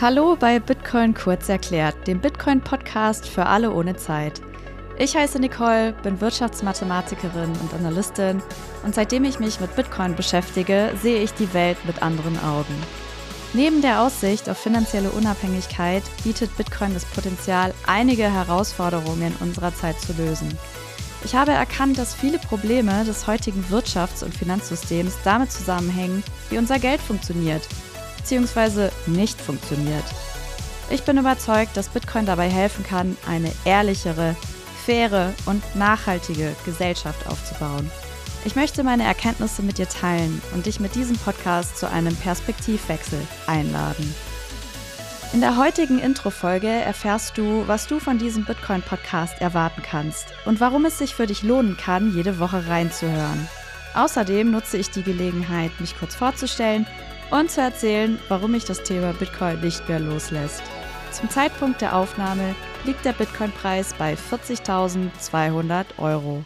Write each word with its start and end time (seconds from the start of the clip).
Hallo 0.00 0.34
bei 0.34 0.58
Bitcoin 0.58 1.12
kurz 1.12 1.50
erklärt, 1.50 2.06
dem 2.06 2.20
Bitcoin-Podcast 2.20 3.28
für 3.28 3.44
alle 3.44 3.70
ohne 3.70 3.96
Zeit. 3.96 4.40
Ich 4.96 5.14
heiße 5.14 5.38
Nicole, 5.38 5.92
bin 6.02 6.22
Wirtschaftsmathematikerin 6.22 7.50
und 7.60 7.74
Analystin 7.74 8.40
und 8.82 8.94
seitdem 8.94 9.24
ich 9.24 9.40
mich 9.40 9.60
mit 9.60 9.76
Bitcoin 9.76 10.16
beschäftige, 10.16 10.94
sehe 11.02 11.22
ich 11.22 11.34
die 11.34 11.52
Welt 11.52 11.76
mit 11.84 12.00
anderen 12.02 12.42
Augen. 12.42 12.74
Neben 13.52 13.82
der 13.82 14.00
Aussicht 14.00 14.48
auf 14.48 14.56
finanzielle 14.56 15.10
Unabhängigkeit 15.10 16.04
bietet 16.24 16.56
Bitcoin 16.56 16.94
das 16.94 17.04
Potenzial, 17.04 17.74
einige 17.86 18.32
Herausforderungen 18.32 19.36
unserer 19.40 19.74
Zeit 19.74 20.00
zu 20.00 20.14
lösen. 20.14 20.48
Ich 21.24 21.34
habe 21.34 21.52
erkannt, 21.52 21.98
dass 21.98 22.14
viele 22.14 22.38
Probleme 22.38 23.04
des 23.04 23.26
heutigen 23.26 23.62
Wirtschafts- 23.70 24.24
und 24.24 24.34
Finanzsystems 24.34 25.18
damit 25.24 25.52
zusammenhängen, 25.52 26.22
wie 26.48 26.56
unser 26.56 26.78
Geld 26.78 27.02
funktioniert 27.02 27.68
bzw. 28.30 28.90
nicht 29.06 29.40
funktioniert. 29.40 30.04
Ich 30.90 31.02
bin 31.02 31.18
überzeugt, 31.18 31.76
dass 31.76 31.88
Bitcoin 31.88 32.26
dabei 32.26 32.48
helfen 32.48 32.84
kann, 32.84 33.16
eine 33.26 33.52
ehrlichere, 33.64 34.34
faire 34.84 35.32
und 35.46 35.62
nachhaltige 35.76 36.54
Gesellschaft 36.64 37.26
aufzubauen. 37.26 37.90
Ich 38.44 38.56
möchte 38.56 38.82
meine 38.82 39.04
Erkenntnisse 39.04 39.62
mit 39.62 39.78
dir 39.78 39.88
teilen 39.88 40.40
und 40.54 40.66
dich 40.66 40.80
mit 40.80 40.94
diesem 40.94 41.16
Podcast 41.18 41.76
zu 41.76 41.90
einem 41.90 42.16
Perspektivwechsel 42.16 43.20
einladen. 43.46 44.14
In 45.32 45.40
der 45.40 45.56
heutigen 45.56 46.00
Intro-Folge 46.00 46.68
erfährst 46.68 47.38
du, 47.38 47.62
was 47.68 47.86
du 47.86 48.00
von 48.00 48.18
diesem 48.18 48.44
Bitcoin-Podcast 48.44 49.40
erwarten 49.40 49.82
kannst 49.82 50.26
und 50.44 50.58
warum 50.58 50.86
es 50.86 50.98
sich 50.98 51.14
für 51.14 51.26
dich 51.26 51.42
lohnen 51.42 51.76
kann, 51.76 52.12
jede 52.16 52.40
Woche 52.40 52.66
reinzuhören. 52.66 53.46
Außerdem 53.94 54.50
nutze 54.50 54.76
ich 54.76 54.90
die 54.90 55.02
Gelegenheit, 55.02 55.78
mich 55.78 55.96
kurz 55.96 56.16
vorzustellen 56.16 56.86
und 57.30 57.50
zu 57.50 57.60
erzählen, 57.60 58.18
warum 58.28 58.52
mich 58.52 58.64
das 58.64 58.82
Thema 58.82 59.12
Bitcoin 59.12 59.60
nicht 59.60 59.88
mehr 59.88 60.00
loslässt. 60.00 60.62
Zum 61.12 61.30
Zeitpunkt 61.30 61.80
der 61.80 61.96
Aufnahme 61.96 62.54
liegt 62.84 63.04
der 63.04 63.12
Bitcoin-Preis 63.12 63.94
bei 63.94 64.14
40.200 64.14 65.98
Euro. 65.98 66.44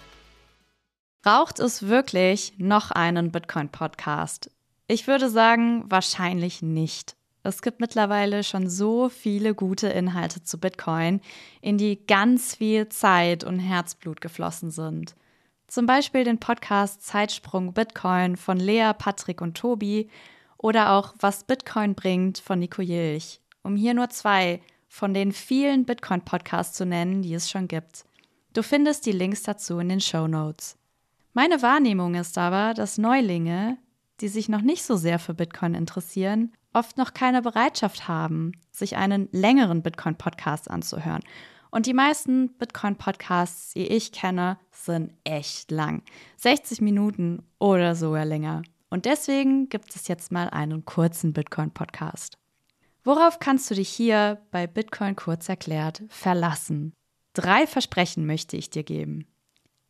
Braucht 1.23 1.59
es 1.59 1.89
wirklich 1.89 2.53
noch 2.59 2.91
einen 2.91 3.33
Bitcoin-Podcast? 3.33 4.51
Ich 4.87 5.07
würde 5.07 5.31
sagen, 5.31 5.85
wahrscheinlich 5.89 6.61
nicht. 6.61 7.17
Es 7.43 7.63
gibt 7.63 7.81
mittlerweile 7.81 8.45
schon 8.45 8.69
so 8.69 9.09
viele 9.09 9.55
gute 9.55 9.89
Inhalte 9.89 10.43
zu 10.43 10.59
Bitcoin, 10.59 11.21
in 11.63 11.79
die 11.79 12.05
ganz 12.07 12.57
viel 12.57 12.89
Zeit 12.89 13.45
und 13.45 13.59
Herzblut 13.59 14.21
geflossen 14.21 14.71
sind. 14.71 15.15
Zum 15.67 15.87
Beispiel 15.87 16.25
den 16.25 16.39
Podcast 16.39 17.03
Zeitsprung 17.03 17.73
Bitcoin 17.73 18.37
von 18.37 18.59
Lea, 18.59 18.93
Patrick 18.97 19.41
und 19.41 19.57
Tobi 19.57 20.11
oder 20.65 20.93
auch 20.93 21.13
Was 21.21 21.45
Bitcoin 21.45 21.95
bringt 21.95 22.39
von 22.39 22.59
Nico 22.59 22.81
Jilch, 22.81 23.43
um 23.63 23.77
hier 23.77 23.93
nur 23.93 24.09
zwei 24.09 24.63
von 24.89 25.13
den 25.13 25.33
vielen 25.33 25.85
Bitcoin-Podcasts 25.85 26.75
zu 26.75 26.87
nennen, 26.87 27.21
die 27.21 27.35
es 27.35 27.51
schon 27.51 27.69
gibt. 27.69 28.07
Du 28.55 28.63
findest 28.63 29.05
die 29.05 29.13
Links 29.13 29.43
dazu 29.43 29.79
in 29.79 29.91
den 29.91 30.01
Show 30.01 30.27
Notes. 30.27 30.79
Meine 31.35 31.61
Wahrnehmung 31.61 32.15
ist 32.15 32.39
aber, 32.39 32.73
dass 32.73 32.97
Neulinge, 32.97 33.77
die 34.23 34.29
sich 34.29 34.49
noch 34.49 34.63
nicht 34.63 34.85
so 34.85 34.97
sehr 34.97 35.19
für 35.19 35.35
Bitcoin 35.35 35.75
interessieren, 35.75 36.55
oft 36.73 36.97
noch 36.97 37.13
keine 37.13 37.43
Bereitschaft 37.43 38.09
haben, 38.09 38.53
sich 38.71 38.97
einen 38.97 39.29
längeren 39.33 39.83
Bitcoin-Podcast 39.83 40.71
anzuhören. 40.71 41.23
Und 41.71 41.85
die 41.85 41.93
meisten 41.93 42.55
Bitcoin-Podcasts, 42.55 43.75
die 43.75 43.89
ich 43.89 44.13
kenne, 44.13 44.59
sind 44.71 45.13
echt 45.25 45.71
lang. 45.71 46.01
60 46.39 46.81
Minuten 46.81 47.43
oder 47.59 47.95
sogar 47.95 48.25
länger. 48.25 48.63
Und 48.95 49.07
deswegen 49.07 49.69
gibt 49.71 49.97
es 49.97 50.07
jetzt 50.07 50.31
mal 50.31 50.49
einen 50.51 50.85
kurzen 50.85 51.33
Bitcoin-Podcast. 51.33 52.39
Worauf 53.03 53.41
kannst 53.41 53.69
du 53.69 53.75
dich 53.75 53.89
hier 53.89 54.41
bei 54.53 54.69
Bitcoin 54.69 55.17
kurz 55.17 55.49
erklärt 55.49 56.05
verlassen? 56.07 56.93
Drei 57.33 57.67
Versprechen 57.67 58.25
möchte 58.25 58.57
ich 58.57 58.71
dir 58.71 58.85
geben. 58.85 59.27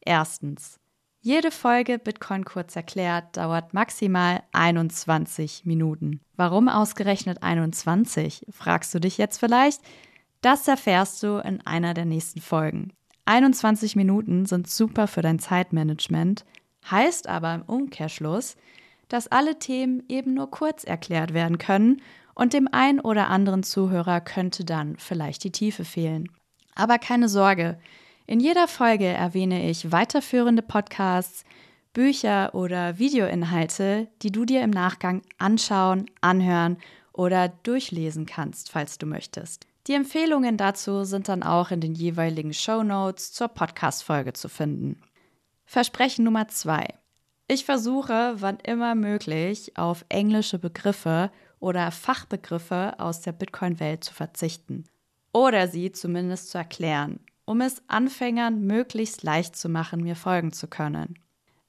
Erstens. 0.00 0.81
Jede 1.20 1.50
Folge 1.50 1.98
Bitcoin 1.98 2.47
kurz 2.47 2.76
erklärt 2.76 3.37
dauert 3.37 3.75
maximal 3.75 4.43
21 4.53 5.66
Minuten. 5.66 6.22
Warum 6.37 6.70
ausgerechnet 6.70 7.43
21? 7.43 8.47
Fragst 8.48 8.94
du 8.94 9.00
dich 9.00 9.19
jetzt 9.19 9.37
vielleicht? 9.37 9.82
Das 10.41 10.66
erfährst 10.66 11.22
du 11.22 11.43
in 11.44 11.60
einer 11.66 11.93
der 11.93 12.06
nächsten 12.06 12.41
Folgen. 12.41 12.94
21 13.26 13.97
Minuten 13.97 14.47
sind 14.47 14.66
super 14.66 15.09
für 15.09 15.20
dein 15.20 15.41
Zeitmanagement, 15.41 16.47
heißt 16.91 17.28
aber 17.28 17.54
im 17.54 17.62
Umkehrschluss, 17.64 18.56
dass 19.09 19.28
alle 19.28 19.59
Themen 19.59 20.03
eben 20.09 20.34
nur 20.34 20.50
kurz 20.50 20.84
erklärt 20.84 21.34
werden 21.34 21.59
können 21.59 22.03
und 22.34 22.53
dem 22.53 22.69
einen 22.72 23.00
oder 23.00 23.28
anderen 23.28 23.62
Zuhörer 23.62 24.20
könnte 24.20 24.65
dann 24.65 24.97
vielleicht 24.97 25.44
die 25.44 25.53
Tiefe 25.53 25.84
fehlen. 25.84 26.31
Aber 26.75 26.98
keine 26.98 27.28
Sorge, 27.28 27.78
in 28.26 28.41
jeder 28.41 28.69
Folge 28.69 29.06
erwähne 29.06 29.69
ich 29.69 29.93
weiterführende 29.93 30.62
Podcasts, 30.62 31.44
Bücher 31.93 32.54
oder 32.54 32.98
Videoinhalte, 32.98 34.09
die 34.22 34.32
du 34.32 34.44
dir 34.44 34.62
im 34.62 34.70
Nachgang 34.70 35.22
anschauen, 35.38 36.10
anhören 36.20 36.78
oder 37.12 37.48
durchlesen 37.48 38.26
kannst, 38.26 38.70
falls 38.70 38.98
du 38.98 39.06
möchtest. 39.06 39.66
Die 39.87 39.93
Empfehlungen 39.93 40.56
dazu 40.56 41.04
sind 41.04 41.28
dann 41.28 41.43
auch 41.43 41.70
in 41.70 41.81
den 41.81 41.94
jeweiligen 41.94 42.54
Show 42.54 42.82
Notes 42.82 43.32
zur 43.32 43.48
Podcast-Folge 43.48 44.32
zu 44.32 44.48
finden. 44.48 45.00
Versprechen 45.66 46.25
Nummer 46.25 46.48
zwei. 46.48 46.88
Ich 47.47 47.66
versuche, 47.66 48.37
wann 48.38 48.59
immer 48.60 48.94
möglich, 48.94 49.77
auf 49.77 50.05
englische 50.09 50.59
Begriffe 50.59 51.31
oder 51.60 51.91
Fachbegriffe 51.91 52.99
aus 52.99 53.21
der 53.21 53.32
Bitcoin-Welt 53.32 54.03
zu 54.03 54.15
verzichten. 54.15 54.84
Oder 55.32 55.69
sie 55.69 55.93
zumindest 55.93 56.50
zu 56.50 56.59
erklären, 56.59 57.21
um 57.44 57.60
es 57.60 57.82
Anfängern 57.88 58.62
möglichst 58.62 59.22
leicht 59.22 59.56
zu 59.56 59.69
machen, 59.69 60.03
mir 60.03 60.16
folgen 60.16 60.53
zu 60.53 60.69
können. 60.69 61.19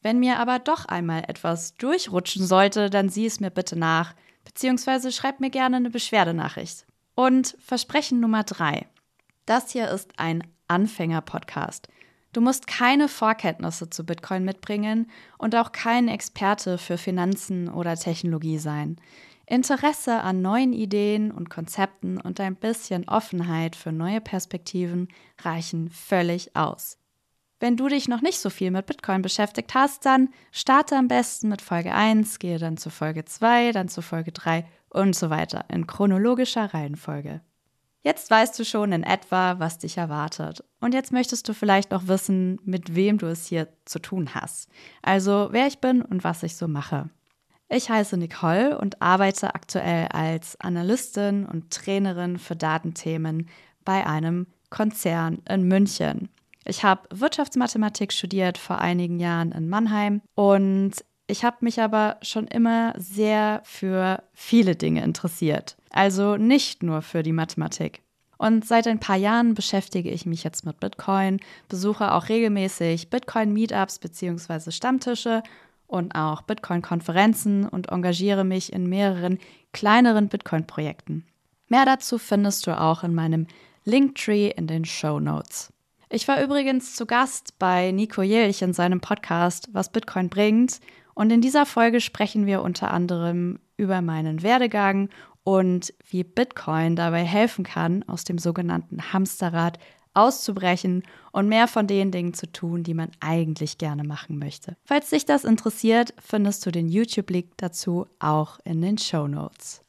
Wenn 0.02 0.20
mir 0.20 0.40
aber 0.40 0.60
doch 0.60 0.86
einmal 0.86 1.24
etwas 1.28 1.74
durchrutschen 1.74 2.46
sollte, 2.46 2.90
dann 2.90 3.10
sieh 3.10 3.26
es 3.26 3.40
mir 3.40 3.50
bitte 3.50 3.76
nach, 3.76 4.14
beziehungsweise 4.46 5.12
schreib 5.12 5.40
mir 5.40 5.50
gerne 5.50 5.78
eine 5.78 5.90
Beschwerdenachricht. 5.90 6.86
Und 7.16 7.58
Versprechen 7.60 8.20
Nummer 8.20 8.44
drei. 8.44 8.88
Das 9.46 9.72
hier 9.72 9.90
ist 9.90 10.12
ein 10.18 10.44
Anfänger-Podcast. 10.68 11.90
Du 12.36 12.42
musst 12.42 12.68
keine 12.68 13.08
Vorkenntnisse 13.08 13.90
zu 13.90 14.06
Bitcoin 14.06 14.44
mitbringen 14.44 15.10
und 15.38 15.56
auch 15.56 15.72
kein 15.72 16.10
Experte 16.10 16.78
für 16.78 16.98
Finanzen 16.98 17.70
oder 17.70 17.96
Technologie 17.96 18.58
sein. 18.58 18.98
Interesse 19.46 20.20
an 20.20 20.42
neuen 20.42 20.74
Ideen 20.74 21.32
und 21.32 21.50
Konzepten 21.50 22.20
und 22.20 22.42
ein 22.42 22.58
bisschen 22.58 23.08
Offenheit 23.08 23.78
für 23.78 23.94
neue 23.94 24.20
Perspektiven 24.20 25.08
reichen 25.44 25.90
völlig 25.90 26.58
aus. 26.58 26.98
Wenn 27.62 27.78
du 27.78 27.88
dich 27.88 28.10
noch 28.10 28.22
nicht 28.22 28.40
so 28.40 28.50
viel 28.50 28.70
mit 28.70 28.86
Bitcoin 28.86 29.22
beschäftigt 29.22 29.74
hast, 29.74 30.06
dann 30.06 30.28
starte 30.52 30.98
am 30.98 31.08
besten 31.08 31.48
mit 31.48 31.62
Folge 31.62 31.94
1, 31.94 32.40
gehe 32.40 32.60
dann 32.60 32.76
zu 32.76 32.90
Folge 32.90 33.24
2, 33.24 33.72
dann 33.72 33.88
zu 33.88 34.02
Folge 34.02 34.34
3 34.34 34.66
und 34.90 35.16
so 35.16 35.30
weiter 35.30 35.64
in 35.70 35.88
chronologischer 35.88 36.74
Reihenfolge. 36.74 37.40
Jetzt 38.06 38.30
weißt 38.30 38.60
du 38.60 38.64
schon 38.64 38.92
in 38.92 39.02
etwa, 39.02 39.58
was 39.58 39.80
dich 39.80 39.98
erwartet. 39.98 40.64
Und 40.80 40.94
jetzt 40.94 41.12
möchtest 41.12 41.50
du 41.50 41.56
vielleicht 41.56 41.92
auch 41.92 42.04
wissen, 42.06 42.60
mit 42.64 42.94
wem 42.94 43.18
du 43.18 43.26
es 43.26 43.48
hier 43.48 43.68
zu 43.86 43.98
tun 43.98 44.36
hast. 44.36 44.70
Also 45.02 45.48
wer 45.50 45.66
ich 45.66 45.80
bin 45.80 46.04
und 46.04 46.24
was 46.24 46.44
ich 46.44 46.56
so 46.56 46.68
mache. 46.68 47.10
Ich 47.68 47.90
heiße 47.90 48.16
Nicole 48.18 48.78
und 48.78 49.02
arbeite 49.02 49.56
aktuell 49.56 50.10
als 50.10 50.56
Analystin 50.62 51.48
und 51.48 51.72
Trainerin 51.74 52.38
für 52.38 52.56
Datenthemen 52.56 53.50
bei 53.84 54.06
einem 54.06 54.46
Konzern 54.70 55.42
in 55.50 55.64
München. 55.64 56.30
Ich 56.64 56.84
habe 56.84 57.10
Wirtschaftsmathematik 57.12 58.14
studiert 58.14 58.60
vor 58.60 58.78
einigen 58.78 59.20
Jahren 59.20 59.52
in 59.52 59.68
Mannheim 59.68 60.22
und 60.36 60.94
ich 61.28 61.44
habe 61.44 61.58
mich 61.62 61.82
aber 61.82 62.18
schon 62.22 62.48
immer 62.48 62.94
sehr 62.98 63.62
für 63.64 64.24
viele 64.34 64.76
Dinge 64.76 65.04
interessiert. 65.04 65.76
Also 65.90 66.38
nicht 66.38 66.84
nur 66.84 67.02
für 67.02 67.24
die 67.24 67.32
Mathematik. 67.32 68.02
Und 68.38 68.66
seit 68.66 68.86
ein 68.88 69.00
paar 69.00 69.16
Jahren 69.16 69.54
beschäftige 69.54 70.12
ich 70.12 70.26
mich 70.26 70.44
jetzt 70.44 70.66
mit 70.66 70.80
Bitcoin, 70.80 71.40
besuche 71.70 72.14
auch 72.14 72.30
regelmäßig 72.30 73.10
Bitcoin-Meetups 73.10 74.00
bzw. 74.00 74.72
Stammtische 74.72 75.42
und 75.88 76.16
auch 76.16 76.42
Bitcoin-Konferenzen 76.42 77.68
und 77.68 77.90
engagiere 77.90 78.44
mich 78.44 78.74
in 78.74 78.88
mehreren 78.88 79.40
kleineren 79.72 80.28
Bitcoin-Projekten. 80.28 81.26
Mehr 81.70 81.86
dazu 81.86 82.18
findest 82.18 82.68
du 82.68 82.80
auch 82.80 83.04
in 83.04 83.16
meinem 83.16 83.48
Linktree 83.86 84.50
in 84.50 84.68
den 84.68 84.86
Show 84.86 85.20
Notes. 85.20 85.72
Ich 86.10 86.28
war 86.28 86.44
übrigens 86.44 86.96
zu 86.96 87.06
Gast 87.06 87.58
bei 87.58 87.92
Nico 87.92 88.22
Jelch 88.22 88.62
in 88.62 88.74
seinem 88.74 89.02
Podcast 89.02 89.70
Was 89.72 89.92
Bitcoin 89.92 90.30
bringt 90.30 90.80
und 91.16 91.32
in 91.32 91.42
dieser 91.42 91.66
Folge 91.66 92.02
sprechen 92.02 92.46
wir 92.46 92.62
unter 92.62 92.92
anderem 92.92 93.60
über 93.78 94.02
meinen 94.02 94.44
Werdegang 94.44 95.10
und 95.44 95.94
wie 96.08 96.24
Bitcoin 96.24 96.96
dabei 96.96 97.24
helfen 97.24 97.64
kann, 97.64 98.04
aus 98.08 98.26
dem 98.26 98.38
sogenannten 98.38 99.14
Hamsterrad 99.14 99.80
auszubrechen 100.14 101.04
und 101.32 101.48
mehr 101.48 101.68
von 101.68 101.88
den 101.88 102.12
Dingen 102.12 102.34
zu 102.34 102.52
tun, 102.52 102.84
die 102.84 102.94
man 102.94 103.12
eigentlich 103.20 103.78
gerne 103.78 104.04
machen 104.04 104.38
möchte. 104.40 104.78
Falls 104.84 105.10
dich 105.10 105.26
das 105.26 105.44
interessiert, 105.44 106.14
findest 106.20 106.66
du 106.66 106.72
den 106.72 106.88
YouTube-Link 106.88 107.52
dazu 107.58 108.08
auch 108.20 108.60
in 108.64 108.82
den 108.82 108.98
Show 108.98 109.28
Notes. 109.28 109.82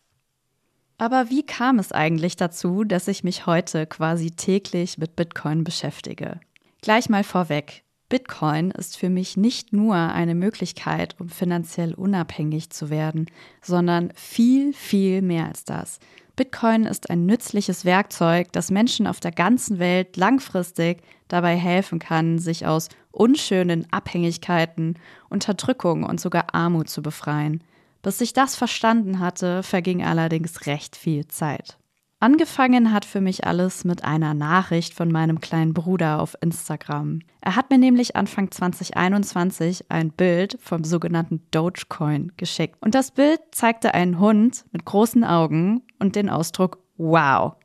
Aber 0.98 1.28
wie 1.30 1.44
kam 1.44 1.78
es 1.78 1.92
eigentlich 1.92 2.36
dazu, 2.36 2.84
dass 2.84 3.08
ich 3.08 3.22
mich 3.22 3.46
heute 3.46 3.86
quasi 3.86 4.30
täglich 4.30 4.98
mit 4.98 5.14
Bitcoin 5.14 5.62
beschäftige? 5.62 6.40
Gleich 6.82 7.08
mal 7.08 7.24
vorweg. 7.24 7.85
Bitcoin 8.08 8.70
ist 8.70 8.96
für 8.96 9.10
mich 9.10 9.36
nicht 9.36 9.72
nur 9.72 9.96
eine 9.96 10.36
Möglichkeit, 10.36 11.16
um 11.18 11.28
finanziell 11.28 11.92
unabhängig 11.92 12.70
zu 12.70 12.88
werden, 12.88 13.26
sondern 13.60 14.12
viel, 14.14 14.72
viel 14.72 15.22
mehr 15.22 15.46
als 15.46 15.64
das. 15.64 15.98
Bitcoin 16.36 16.84
ist 16.84 17.10
ein 17.10 17.26
nützliches 17.26 17.84
Werkzeug, 17.84 18.52
das 18.52 18.70
Menschen 18.70 19.06
auf 19.06 19.18
der 19.18 19.32
ganzen 19.32 19.78
Welt 19.78 20.16
langfristig 20.16 21.02
dabei 21.28 21.56
helfen 21.56 21.98
kann, 21.98 22.38
sich 22.38 22.66
aus 22.66 22.90
unschönen 23.10 23.90
Abhängigkeiten, 23.90 24.98
Unterdrückung 25.28 26.04
und 26.04 26.20
sogar 26.20 26.54
Armut 26.54 26.88
zu 26.88 27.02
befreien. 27.02 27.64
Bis 28.02 28.20
ich 28.20 28.34
das 28.34 28.54
verstanden 28.54 29.18
hatte, 29.18 29.64
verging 29.64 30.04
allerdings 30.04 30.66
recht 30.66 30.94
viel 30.94 31.26
Zeit. 31.26 31.78
Angefangen 32.18 32.92
hat 32.92 33.04
für 33.04 33.20
mich 33.20 33.46
alles 33.46 33.84
mit 33.84 34.02
einer 34.02 34.32
Nachricht 34.32 34.94
von 34.94 35.12
meinem 35.12 35.38
kleinen 35.40 35.74
Bruder 35.74 36.22
auf 36.22 36.34
Instagram. 36.40 37.20
Er 37.42 37.56
hat 37.56 37.68
mir 37.68 37.76
nämlich 37.76 38.16
Anfang 38.16 38.50
2021 38.50 39.90
ein 39.90 40.12
Bild 40.12 40.56
vom 40.62 40.82
sogenannten 40.82 41.42
Dogecoin 41.50 42.32
geschickt. 42.38 42.76
Und 42.80 42.94
das 42.94 43.10
Bild 43.10 43.40
zeigte 43.52 43.92
einen 43.92 44.18
Hund 44.18 44.64
mit 44.72 44.86
großen 44.86 45.24
Augen 45.24 45.82
und 45.98 46.16
den 46.16 46.30
Ausdruck 46.30 46.78
Wow. 46.96 47.56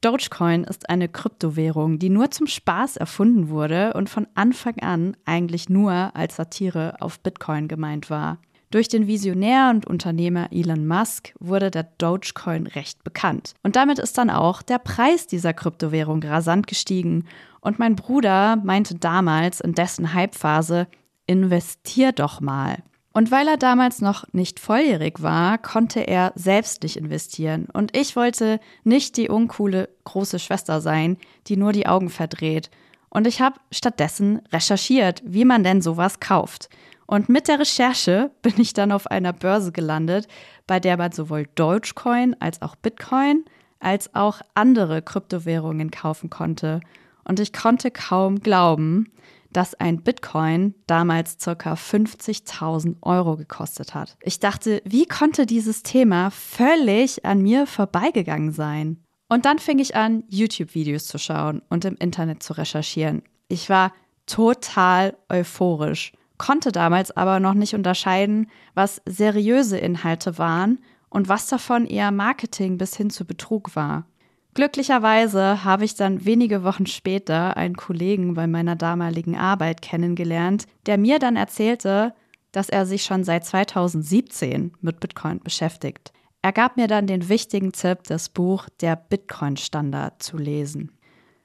Dogecoin 0.00 0.62
ist 0.62 0.88
eine 0.88 1.08
Kryptowährung, 1.08 1.98
die 1.98 2.08
nur 2.08 2.30
zum 2.30 2.46
Spaß 2.46 2.98
erfunden 2.98 3.48
wurde 3.48 3.94
und 3.94 4.08
von 4.08 4.28
Anfang 4.36 4.78
an 4.78 5.16
eigentlich 5.24 5.68
nur 5.68 6.14
als 6.14 6.36
Satire 6.36 6.94
auf 7.00 7.18
Bitcoin 7.18 7.66
gemeint 7.66 8.08
war. 8.10 8.38
Durch 8.70 8.88
den 8.88 9.06
Visionär 9.06 9.70
und 9.70 9.86
Unternehmer 9.86 10.48
Elon 10.52 10.86
Musk 10.86 11.32
wurde 11.40 11.70
der 11.70 11.84
Dogecoin 11.96 12.66
recht 12.66 13.02
bekannt. 13.02 13.54
Und 13.62 13.76
damit 13.76 13.98
ist 13.98 14.18
dann 14.18 14.28
auch 14.28 14.60
der 14.60 14.78
Preis 14.78 15.26
dieser 15.26 15.54
Kryptowährung 15.54 16.22
rasant 16.22 16.66
gestiegen. 16.66 17.24
Und 17.60 17.78
mein 17.78 17.96
Bruder 17.96 18.56
meinte 18.56 18.94
damals 18.94 19.60
in 19.60 19.72
dessen 19.72 20.14
Hypephase, 20.14 20.86
investier 21.26 22.12
doch 22.12 22.40
mal. 22.42 22.82
Und 23.14 23.30
weil 23.30 23.48
er 23.48 23.56
damals 23.56 24.02
noch 24.02 24.26
nicht 24.32 24.60
volljährig 24.60 25.22
war, 25.22 25.56
konnte 25.56 26.00
er 26.00 26.32
selbst 26.36 26.82
nicht 26.82 26.96
investieren. 26.96 27.68
Und 27.72 27.96
ich 27.96 28.16
wollte 28.16 28.60
nicht 28.84 29.16
die 29.16 29.30
uncoole 29.30 29.88
große 30.04 30.38
Schwester 30.38 30.82
sein, 30.82 31.16
die 31.46 31.56
nur 31.56 31.72
die 31.72 31.86
Augen 31.86 32.10
verdreht. 32.10 32.70
Und 33.08 33.26
ich 33.26 33.40
habe 33.40 33.58
stattdessen 33.72 34.42
recherchiert, 34.52 35.22
wie 35.24 35.46
man 35.46 35.64
denn 35.64 35.80
sowas 35.80 36.20
kauft. 36.20 36.68
Und 37.10 37.30
mit 37.30 37.48
der 37.48 37.58
Recherche 37.58 38.30
bin 38.42 38.60
ich 38.60 38.74
dann 38.74 38.92
auf 38.92 39.06
einer 39.06 39.32
Börse 39.32 39.72
gelandet, 39.72 40.28
bei 40.66 40.78
der 40.78 40.98
man 40.98 41.10
sowohl 41.10 41.46
Dogecoin 41.54 42.36
als 42.38 42.60
auch 42.60 42.76
Bitcoin 42.76 43.44
als 43.80 44.14
auch 44.14 44.40
andere 44.54 45.02
Kryptowährungen 45.02 45.90
kaufen 45.90 46.30
konnte. 46.30 46.80
Und 47.24 47.40
ich 47.40 47.52
konnte 47.52 47.90
kaum 47.90 48.40
glauben, 48.40 49.12
dass 49.52 49.74
ein 49.74 50.02
Bitcoin 50.02 50.74
damals 50.86 51.38
ca. 51.38 51.52
50.000 51.54 52.96
Euro 53.00 53.36
gekostet 53.36 53.94
hat. 53.94 54.16
Ich 54.22 54.40
dachte, 54.40 54.82
wie 54.84 55.06
konnte 55.06 55.46
dieses 55.46 55.82
Thema 55.82 56.30
völlig 56.30 57.24
an 57.24 57.40
mir 57.40 57.66
vorbeigegangen 57.66 58.52
sein? 58.52 59.02
Und 59.28 59.44
dann 59.44 59.58
fing 59.58 59.78
ich 59.78 59.94
an, 59.94 60.24
YouTube-Videos 60.28 61.06
zu 61.06 61.18
schauen 61.18 61.62
und 61.70 61.84
im 61.84 61.96
Internet 61.96 62.42
zu 62.42 62.54
recherchieren. 62.54 63.22
Ich 63.48 63.70
war 63.70 63.92
total 64.26 65.16
euphorisch 65.30 66.12
konnte 66.38 66.72
damals 66.72 67.10
aber 67.16 67.40
noch 67.40 67.54
nicht 67.54 67.74
unterscheiden, 67.74 68.48
was 68.74 69.02
seriöse 69.04 69.78
Inhalte 69.78 70.38
waren 70.38 70.78
und 71.10 71.28
was 71.28 71.48
davon 71.48 71.86
eher 71.86 72.10
Marketing 72.10 72.78
bis 72.78 72.96
hin 72.96 73.10
zu 73.10 73.24
Betrug 73.24 73.76
war. 73.76 74.06
Glücklicherweise 74.54 75.62
habe 75.64 75.84
ich 75.84 75.94
dann 75.94 76.24
wenige 76.24 76.64
Wochen 76.64 76.86
später 76.86 77.56
einen 77.56 77.76
Kollegen 77.76 78.34
bei 78.34 78.46
meiner 78.46 78.76
damaligen 78.76 79.36
Arbeit 79.36 79.82
kennengelernt, 79.82 80.66
der 80.86 80.98
mir 80.98 81.18
dann 81.18 81.36
erzählte, 81.36 82.14
dass 82.52 82.68
er 82.68 82.86
sich 82.86 83.04
schon 83.04 83.24
seit 83.24 83.44
2017 83.44 84.72
mit 84.80 85.00
Bitcoin 85.00 85.40
beschäftigt. 85.40 86.12
Er 86.42 86.52
gab 86.52 86.76
mir 86.76 86.88
dann 86.88 87.06
den 87.06 87.28
wichtigen 87.28 87.72
Tipp, 87.72 88.04
das 88.04 88.28
Buch 88.28 88.68
Der 88.80 88.96
Bitcoin-Standard 88.96 90.22
zu 90.22 90.38
lesen. 90.38 90.92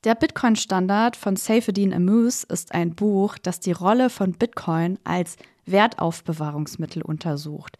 Der 0.04 0.16
Bitcoin-Standard 0.16 1.16
von 1.16 1.38
Saifedean 1.38 1.94
Amuse 1.94 2.46
ist 2.50 2.74
ein 2.74 2.94
Buch, 2.94 3.38
das 3.38 3.62
die 3.62 3.72
Rolle 3.72 4.10
von 4.10 4.34
Bitcoin 4.34 5.00
als 5.06 5.38
Wertaufbewahrungsmittel 5.66 7.02
untersucht, 7.02 7.78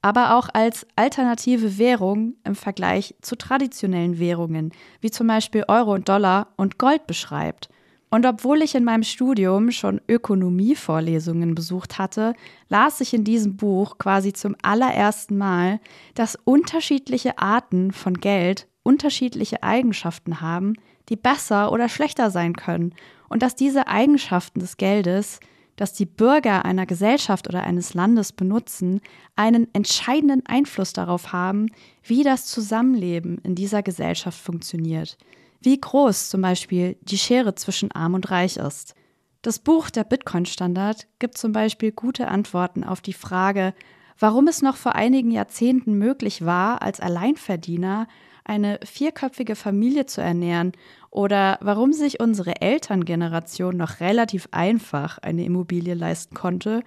aber 0.00 0.38
auch 0.38 0.48
als 0.54 0.86
alternative 0.96 1.76
Währung 1.76 2.36
im 2.44 2.54
Vergleich 2.54 3.14
zu 3.20 3.36
traditionellen 3.36 4.18
Währungen, 4.18 4.72
wie 5.02 5.10
zum 5.10 5.26
Beispiel 5.26 5.64
Euro 5.68 5.92
und 5.92 6.08
Dollar 6.08 6.48
und 6.56 6.78
Gold 6.78 7.06
beschreibt. 7.06 7.68
Und 8.08 8.24
obwohl 8.24 8.62
ich 8.62 8.74
in 8.74 8.84
meinem 8.84 9.02
Studium 9.02 9.70
schon 9.70 10.00
Ökonomievorlesungen 10.08 11.54
besucht 11.54 11.98
hatte, 11.98 12.32
las 12.70 13.02
ich 13.02 13.12
in 13.12 13.24
diesem 13.24 13.58
Buch 13.58 13.98
quasi 13.98 14.32
zum 14.32 14.56
allerersten 14.62 15.36
Mal, 15.36 15.80
dass 16.14 16.38
unterschiedliche 16.44 17.36
Arten 17.36 17.92
von 17.92 18.14
Geld 18.14 18.66
unterschiedliche 18.82 19.62
Eigenschaften 19.62 20.40
haben, 20.40 20.74
die 21.08 21.16
besser 21.16 21.72
oder 21.72 21.88
schlechter 21.88 22.30
sein 22.30 22.54
können 22.54 22.94
und 23.28 23.42
dass 23.42 23.54
diese 23.54 23.86
Eigenschaften 23.88 24.60
des 24.60 24.76
Geldes, 24.76 25.40
das 25.76 25.92
die 25.92 26.06
Bürger 26.06 26.64
einer 26.64 26.86
Gesellschaft 26.86 27.48
oder 27.48 27.62
eines 27.62 27.94
Landes 27.94 28.32
benutzen, 28.32 29.00
einen 29.34 29.72
entscheidenden 29.74 30.44
Einfluss 30.46 30.92
darauf 30.92 31.32
haben, 31.32 31.68
wie 32.02 32.22
das 32.22 32.46
Zusammenleben 32.46 33.38
in 33.38 33.54
dieser 33.54 33.82
Gesellschaft 33.82 34.38
funktioniert, 34.38 35.18
wie 35.60 35.78
groß 35.78 36.30
zum 36.30 36.42
Beispiel 36.42 36.96
die 37.02 37.18
Schere 37.18 37.54
zwischen 37.54 37.92
arm 37.92 38.14
und 38.14 38.30
reich 38.30 38.56
ist. 38.56 38.94
Das 39.42 39.58
Buch 39.58 39.90
Der 39.90 40.04
Bitcoin-Standard 40.04 41.06
gibt 41.18 41.38
zum 41.38 41.52
Beispiel 41.52 41.92
gute 41.92 42.28
Antworten 42.28 42.82
auf 42.82 43.00
die 43.00 43.12
Frage, 43.12 43.74
warum 44.18 44.48
es 44.48 44.62
noch 44.62 44.76
vor 44.76 44.94
einigen 44.94 45.30
Jahrzehnten 45.30 45.98
möglich 45.98 46.44
war, 46.44 46.82
als 46.82 47.00
Alleinverdiener 47.00 48.08
eine 48.46 48.78
vierköpfige 48.84 49.56
Familie 49.56 50.06
zu 50.06 50.20
ernähren 50.20 50.72
oder 51.10 51.58
warum 51.60 51.92
sich 51.92 52.20
unsere 52.20 52.60
Elterngeneration 52.60 53.76
noch 53.76 54.00
relativ 54.00 54.48
einfach 54.52 55.18
eine 55.18 55.44
Immobilie 55.44 55.94
leisten 55.94 56.34
konnte 56.34 56.82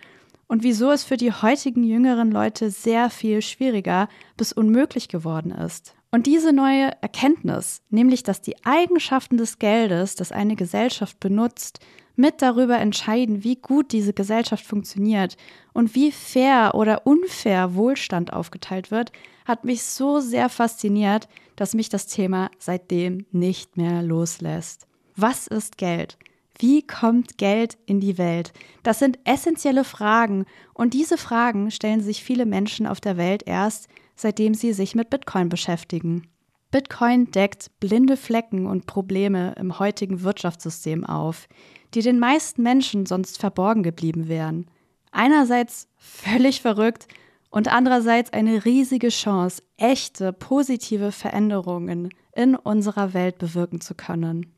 und 0.48 0.64
wieso 0.64 0.92
es 0.92 1.04
für 1.04 1.18
die 1.18 1.32
heutigen 1.32 1.84
jüngeren 1.84 2.32
Leute 2.32 2.72
sehr 2.72 3.10
viel 3.10 3.42
schwieriger 3.42 4.10
bis 4.36 4.52
unmöglich 4.52 5.08
geworden 5.08 5.52
ist. 5.52 5.96
Und 6.12 6.26
diese 6.26 6.54
neue 6.54 6.92
Erkenntnis, 7.02 7.84
nämlich 7.90 8.24
dass 8.24 8.42
die 8.42 8.56
Eigenschaften 8.66 9.38
des 9.38 9.60
Geldes, 9.60 10.16
das 10.16 10.32
eine 10.32 10.56
Gesellschaft 10.56 11.20
benutzt, 11.20 11.80
mit 12.20 12.42
darüber 12.42 12.78
entscheiden, 12.78 13.46
wie 13.46 13.56
gut 13.56 13.94
diese 13.94 14.12
Gesellschaft 14.12 14.66
funktioniert 14.66 15.38
und 15.72 15.96
wie 15.96 16.12
fair 16.12 16.76
oder 16.76 17.08
unfair 17.08 17.76
Wohlstand 17.76 18.34
aufgeteilt 18.34 18.92
wird, 18.92 19.14
hat 19.46 19.64
mich 19.64 19.84
so 19.84 20.20
sehr 20.20 20.50
fasziniert, 20.50 21.30
dass 21.56 21.74
mich 21.74 21.88
das 21.88 22.08
Thema 22.08 22.52
seitdem 22.60 23.26
nicht 23.32 23.78
mehr 23.78 24.04
loslässt. 24.04 24.86
Was 25.16 25.48
ist 25.48 25.78
Geld? 25.78 26.18
Wie 26.58 26.86
kommt 26.86 27.38
Geld 27.38 27.78
in 27.86 28.02
die 28.02 28.18
Welt? 28.18 28.52
Das 28.84 29.00
sind 29.00 29.18
essentielle 29.24 29.86
Fragen 29.86 30.46
und 30.74 30.94
diese 30.94 31.18
Fragen 31.18 31.72
stellen 31.72 32.02
sich 32.02 32.22
viele 32.22 32.46
Menschen 32.46 32.86
auf 32.86 33.00
der 33.00 33.16
Welt 33.16 33.44
erst, 33.46 33.88
seitdem 34.18 34.54
sie 34.54 34.74
sich 34.74 34.94
mit 34.94 35.10
Bitcoin 35.10 35.48
beschäftigen. 35.48 36.28
Bitcoin 36.72 37.32
deckt 37.32 37.72
blinde 37.80 38.16
Flecken 38.16 38.68
und 38.68 38.86
Probleme 38.86 39.56
im 39.58 39.80
heutigen 39.80 40.22
Wirtschaftssystem 40.22 41.04
auf, 41.04 41.48
die 41.96 42.02
den 42.02 42.20
meisten 42.20 42.62
Menschen 42.62 43.08
sonst 43.08 43.40
verborgen 43.40 43.82
geblieben 43.82 44.28
wären. 44.28 44.68
Einerseits 45.12 45.88
völlig 45.98 46.62
verrückt 46.62 47.08
und 47.50 47.68
andererseits 47.68 48.32
eine 48.34 48.66
riesige 48.66 49.10
Chance, 49.10 49.64
echte 49.78 50.32
positive 50.32 51.12
Veränderungen 51.12 52.10
in 52.36 52.56
unserer 52.56 53.16
Welt 53.16 53.40
bewirken 53.40 53.82
zu 53.82 53.96
können. 53.96 54.54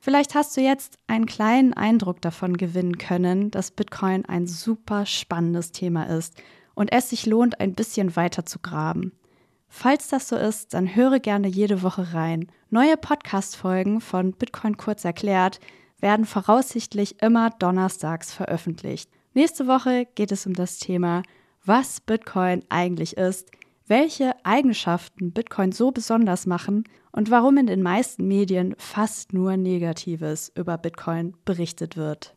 Vielleicht 0.00 0.34
hast 0.34 0.56
du 0.56 0.62
jetzt 0.62 0.96
einen 1.06 1.26
kleinen 1.26 1.74
Eindruck 1.74 2.22
davon 2.22 2.56
gewinnen 2.56 2.96
können, 2.96 3.50
dass 3.50 3.70
Bitcoin 3.70 4.24
ein 4.24 4.46
super 4.46 5.04
spannendes 5.04 5.72
Thema 5.72 6.04
ist 6.04 6.40
und 6.74 6.90
es 6.92 7.10
sich 7.10 7.26
lohnt, 7.26 7.60
ein 7.60 7.74
bisschen 7.74 8.16
weiter 8.16 8.46
zu 8.46 8.60
graben. 8.60 9.12
Falls 9.68 10.08
das 10.08 10.28
so 10.28 10.36
ist, 10.36 10.74
dann 10.74 10.96
höre 10.96 11.20
gerne 11.20 11.48
jede 11.48 11.82
Woche 11.82 12.14
rein. 12.14 12.48
Neue 12.70 12.96
Podcast-Folgen 12.96 14.00
von 14.00 14.32
Bitcoin 14.32 14.76
kurz 14.76 15.04
erklärt 15.04 15.60
werden 16.00 16.26
voraussichtlich 16.26 17.22
immer 17.22 17.50
donnerstags 17.50 18.32
veröffentlicht. 18.32 19.10
Nächste 19.34 19.66
Woche 19.66 20.06
geht 20.14 20.32
es 20.32 20.46
um 20.46 20.54
das 20.54 20.78
Thema, 20.78 21.22
was 21.64 22.00
Bitcoin 22.00 22.64
eigentlich 22.68 23.16
ist, 23.16 23.50
welche 23.86 24.32
Eigenschaften 24.44 25.32
Bitcoin 25.32 25.72
so 25.72 25.90
besonders 25.90 26.46
machen 26.46 26.84
und 27.12 27.30
warum 27.30 27.56
in 27.56 27.66
den 27.66 27.82
meisten 27.82 28.28
Medien 28.28 28.74
fast 28.78 29.32
nur 29.32 29.56
Negatives 29.56 30.52
über 30.54 30.78
Bitcoin 30.78 31.34
berichtet 31.44 31.96
wird. 31.96 32.34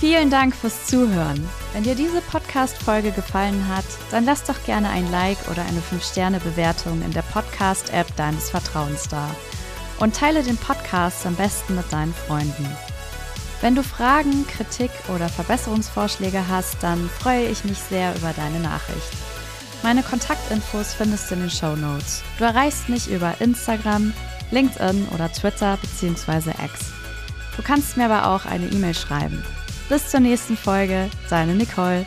Vielen 0.00 0.30
Dank 0.30 0.54
fürs 0.54 0.86
Zuhören. 0.86 1.48
Wenn 1.72 1.82
dir 1.82 1.96
diese 1.96 2.20
Podcast-Folge 2.20 3.10
gefallen 3.10 3.66
hat, 3.66 3.84
dann 4.12 4.24
lass 4.24 4.44
doch 4.44 4.62
gerne 4.64 4.90
ein 4.90 5.10
Like 5.10 5.38
oder 5.50 5.62
eine 5.62 5.80
5-Sterne-Bewertung 5.80 7.02
in 7.02 7.12
der 7.12 7.22
Podcast-App 7.22 8.14
deines 8.14 8.48
Vertrauens 8.48 9.08
da. 9.08 9.28
Und 9.98 10.14
teile 10.14 10.44
den 10.44 10.56
Podcast 10.56 11.26
am 11.26 11.34
besten 11.34 11.74
mit 11.74 11.92
deinen 11.92 12.14
Freunden. 12.14 12.64
Wenn 13.60 13.74
du 13.74 13.82
Fragen, 13.82 14.46
Kritik 14.46 14.92
oder 15.12 15.28
Verbesserungsvorschläge 15.28 16.46
hast, 16.46 16.80
dann 16.80 17.10
freue 17.10 17.46
ich 17.46 17.64
mich 17.64 17.78
sehr 17.78 18.14
über 18.14 18.32
deine 18.32 18.60
Nachricht. 18.60 19.12
Meine 19.82 20.04
Kontaktinfos 20.04 20.94
findest 20.94 21.28
du 21.28 21.34
in 21.34 21.40
den 21.40 21.50
Show 21.50 21.74
Notes. 21.74 22.22
Du 22.38 22.44
erreichst 22.44 22.88
mich 22.88 23.10
über 23.10 23.40
Instagram, 23.40 24.14
LinkedIn 24.52 25.08
oder 25.12 25.32
Twitter 25.32 25.76
bzw. 25.76 26.50
X. 26.50 26.92
Du 27.56 27.64
kannst 27.64 27.96
mir 27.96 28.04
aber 28.04 28.28
auch 28.28 28.46
eine 28.46 28.66
E-Mail 28.66 28.94
schreiben. 28.94 29.42
Bis 29.88 30.10
zur 30.10 30.20
nächsten 30.20 30.56
Folge, 30.56 31.08
deine 31.30 31.54
Nicole. 31.54 32.04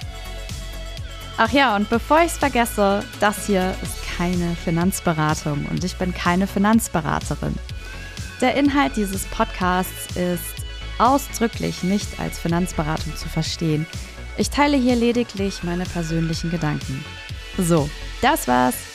Ach 1.37 1.49
ja, 1.51 1.75
und 1.75 1.89
bevor 1.89 2.19
ich 2.19 2.27
es 2.27 2.37
vergesse, 2.37 3.03
das 3.19 3.47
hier 3.47 3.73
ist 3.81 3.95
keine 4.17 4.55
Finanzberatung 4.55 5.65
und 5.71 5.83
ich 5.83 5.95
bin 5.95 6.13
keine 6.13 6.45
Finanzberaterin. 6.45 7.55
Der 8.39 8.55
Inhalt 8.55 8.95
dieses 8.95 9.25
Podcasts 9.25 10.15
ist 10.15 10.43
ausdrücklich 10.99 11.81
nicht 11.81 12.19
als 12.19 12.37
Finanzberatung 12.37 13.15
zu 13.15 13.27
verstehen. 13.27 13.87
Ich 14.37 14.51
teile 14.51 14.77
hier 14.77 14.95
lediglich 14.95 15.63
meine 15.63 15.85
persönlichen 15.85 16.51
Gedanken. 16.51 17.03
So, 17.57 17.89
das 18.21 18.47
war's. 18.47 18.90